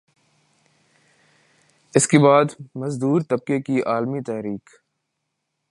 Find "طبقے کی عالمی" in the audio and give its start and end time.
3.29-4.21